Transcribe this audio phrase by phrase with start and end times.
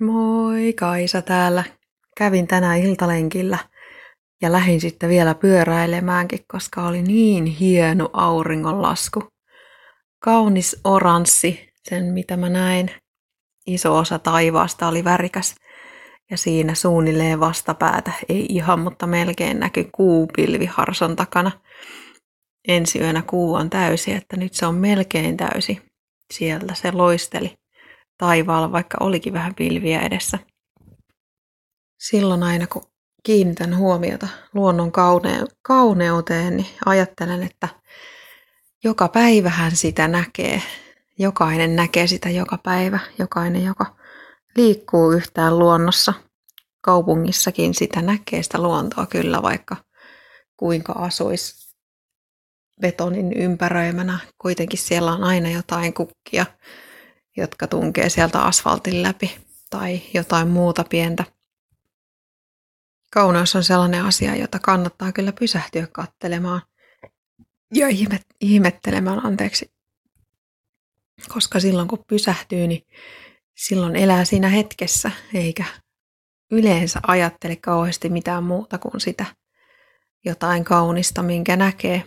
[0.00, 1.64] Moi, Kaisa täällä.
[2.16, 3.58] Kävin tänään iltalenkillä
[4.42, 9.28] ja lähdin sitten vielä pyöräilemäänkin, koska oli niin hieno auringonlasku.
[10.18, 12.90] Kaunis oranssi, sen mitä mä näin.
[13.66, 15.54] Iso osa taivaasta oli värikäs
[16.30, 21.50] ja siinä suunnilleen vastapäätä, ei ihan, mutta melkein näkyi kuupilvi harson takana.
[22.68, 25.82] Ensi yönä kuu on täysi, että nyt se on melkein täysi.
[26.32, 27.54] Sieltä se loisteli
[28.18, 30.38] taivaalla, vaikka olikin vähän pilviä edessä.
[31.98, 32.82] Silloin aina kun
[33.22, 37.68] kiinnitän huomiota luonnon kaune- kauneuteen, niin ajattelen, että
[38.84, 40.62] joka päivähän sitä näkee.
[41.18, 43.96] Jokainen näkee sitä joka päivä, jokainen, joka
[44.56, 46.14] liikkuu yhtään luonnossa.
[46.80, 49.76] Kaupungissakin sitä näkee sitä luontoa kyllä, vaikka
[50.56, 51.74] kuinka asuisi
[52.80, 54.18] betonin ympäröimänä.
[54.38, 56.46] Kuitenkin siellä on aina jotain kukkia,
[57.36, 59.38] jotka tunkee sieltä asfaltin läpi
[59.70, 61.24] tai jotain muuta pientä.
[63.12, 66.62] Kauneus on sellainen asia, jota kannattaa kyllä pysähtyä kattelemaan
[67.74, 67.86] ja
[68.40, 69.74] ihmettelemään, anteeksi.
[71.28, 72.86] Koska silloin kun pysähtyy, niin
[73.56, 75.64] silloin elää siinä hetkessä, eikä
[76.50, 79.26] yleensä ajattele kauheasti mitään muuta kuin sitä
[80.24, 82.04] jotain kaunista, minkä näkee.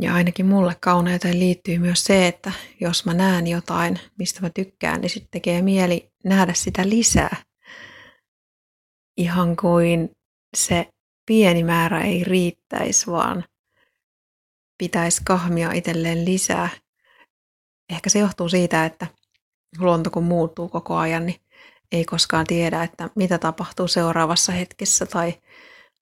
[0.00, 5.00] Ja ainakin mulle kauneuteen liittyy myös se, että jos mä näen jotain, mistä mä tykkään,
[5.00, 7.36] niin sitten tekee mieli nähdä sitä lisää.
[9.16, 10.10] Ihan kuin
[10.56, 10.88] se
[11.26, 13.44] pieni määrä ei riittäisi, vaan
[14.78, 16.68] pitäisi kahmia itselleen lisää.
[17.90, 19.06] Ehkä se johtuu siitä, että
[19.78, 21.40] luonto kun muuttuu koko ajan, niin
[21.92, 25.34] ei koskaan tiedä, että mitä tapahtuu seuraavassa hetkessä tai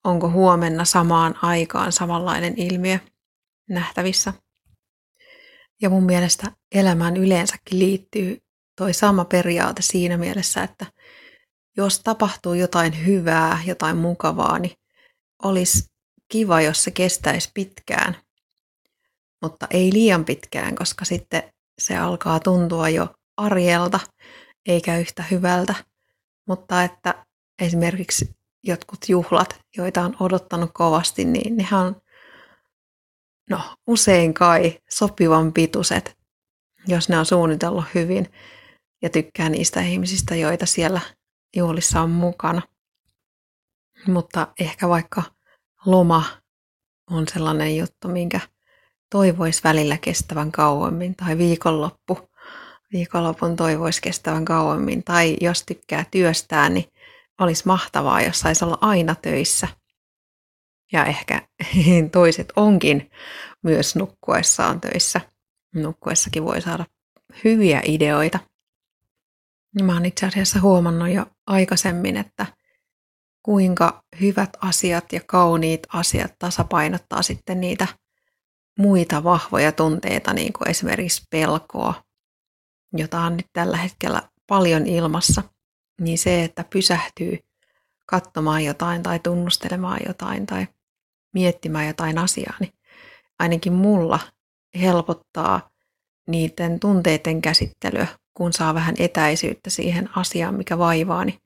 [0.04, 2.98] onko huomenna samaan aikaan samanlainen ilmiö
[3.68, 4.32] nähtävissä.
[5.82, 8.38] Ja mun mielestä elämään yleensäkin liittyy
[8.76, 10.86] toi sama periaate siinä mielessä, että
[11.76, 14.76] jos tapahtuu jotain hyvää, jotain mukavaa, niin
[15.42, 15.84] olisi
[16.28, 18.16] kiva, jos se kestäisi pitkään.
[19.42, 24.00] Mutta ei liian pitkään, koska sitten se alkaa tuntua jo arjelta
[24.66, 25.74] eikä yhtä hyvältä.
[26.48, 27.26] Mutta että
[27.62, 32.01] esimerkiksi jotkut juhlat, joita on odottanut kovasti, niin nehän on
[33.52, 36.16] no usein kai sopivan pituiset,
[36.86, 38.32] jos ne on suunnitellut hyvin
[39.02, 41.00] ja tykkää niistä ihmisistä, joita siellä
[41.56, 42.62] juhlissa on mukana.
[44.06, 45.22] Mutta ehkä vaikka
[45.86, 46.24] loma
[47.10, 48.40] on sellainen juttu, minkä
[49.10, 52.18] toivoisi välillä kestävän kauemmin, tai viikonloppu,
[52.92, 56.92] viikonlopun toivoisi kestävän kauemmin, tai jos tykkää työstään, niin
[57.40, 59.68] olisi mahtavaa, jos saisi olla aina töissä–
[60.92, 61.42] ja ehkä
[62.12, 63.10] toiset onkin
[63.62, 65.20] myös nukkuessaan töissä.
[65.74, 66.86] Nukkuessakin voi saada
[67.44, 68.38] hyviä ideoita.
[69.82, 72.46] Mä oon itse asiassa huomannut jo aikaisemmin, että
[73.42, 77.86] kuinka hyvät asiat ja kauniit asiat tasapainottaa sitten niitä
[78.78, 81.94] muita vahvoja tunteita, niin kuin esimerkiksi pelkoa,
[82.92, 85.42] jota on nyt tällä hetkellä paljon ilmassa,
[86.00, 87.38] niin se, että pysähtyy
[88.06, 90.66] katsomaan jotain tai tunnustelemaan jotain tai
[91.34, 92.72] miettimään jotain asiaa, niin
[93.38, 94.18] ainakin mulla
[94.80, 95.70] helpottaa
[96.28, 101.38] niiden tunteiden käsittelyä, kun saa vähän etäisyyttä siihen asiaan, mikä vaivaa, niin,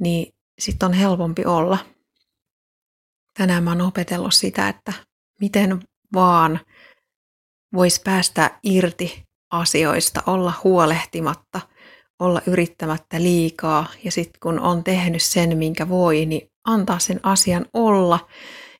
[0.00, 1.78] niin sitten on helpompi olla.
[3.38, 4.92] Tänään mä oon opetellut sitä, että
[5.40, 5.82] miten
[6.14, 6.60] vaan
[7.74, 11.60] voisi päästä irti asioista, olla huolehtimatta,
[12.18, 17.66] olla yrittämättä liikaa ja sitten kun on tehnyt sen, minkä voi, niin antaa sen asian
[17.72, 18.28] olla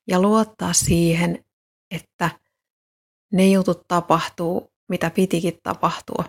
[0.08, 1.44] ja luottaa siihen,
[1.90, 2.30] että
[3.32, 6.24] ne jutut tapahtuu, mitä pitikin tapahtua,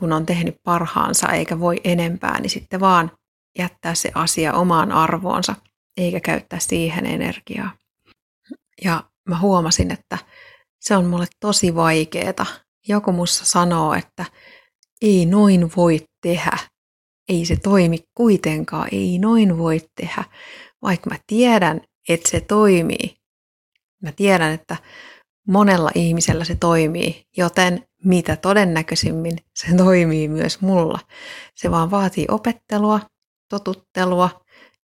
[0.00, 3.10] kun on tehnyt parhaansa eikä voi enempää, niin sitten vaan
[3.58, 5.54] jättää se asia omaan arvoonsa
[5.96, 7.70] eikä käyttää siihen energiaa.
[8.84, 10.18] Ja mä huomasin, että
[10.80, 12.46] se on mulle tosi vaikeeta.
[12.88, 14.24] Joku mussa sanoo, että
[15.02, 16.58] ei noin voi tehdä.
[17.28, 20.24] Ei se toimi kuitenkaan, ei noin voi tehdä.
[20.82, 23.16] Vaikka mä tiedän, että se toimii.
[24.02, 24.76] Mä tiedän, että
[25.48, 30.98] monella ihmisellä se toimii, joten mitä todennäköisimmin se toimii myös mulla.
[31.54, 33.00] Se vaan vaatii opettelua,
[33.48, 34.40] totuttelua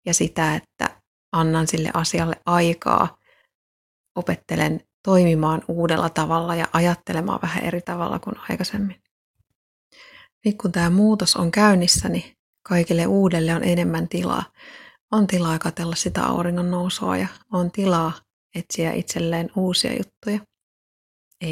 [0.06, 1.00] ja sitä, että
[1.32, 3.16] annan sille asialle aikaa,
[4.16, 9.02] opettelen toimimaan uudella tavalla ja ajattelemaan vähän eri tavalla kuin aikaisemmin.
[10.44, 12.36] Nyt kun tämä muutos on käynnissä, niin
[12.68, 14.44] kaikille uudelle on enemmän tilaa
[15.12, 18.12] on tilaa katella sitä auringon nousua ja on tilaa
[18.54, 20.51] etsiä itselleen uusia juttuja.